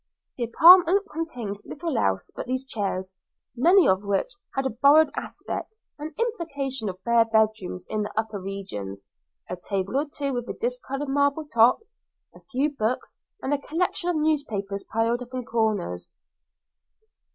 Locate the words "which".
4.03-4.29